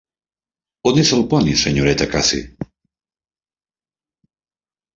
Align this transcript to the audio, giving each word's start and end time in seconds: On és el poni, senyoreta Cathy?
On 0.91 0.97
és 1.01 1.11
el 1.17 1.21
poni, 1.33 1.53
senyoreta 1.65 2.09
Cathy? 2.15 2.41